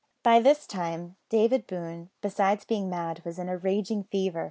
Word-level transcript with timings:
By 0.23 0.39
this 0.39 0.65
time, 0.65 1.15
David 1.29 1.67
Boone, 1.67 2.09
besides 2.23 2.65
being 2.65 2.89
mad, 2.89 3.23
was 3.23 3.37
in 3.37 3.49
a 3.49 3.57
raging 3.59 4.03
fever. 4.05 4.39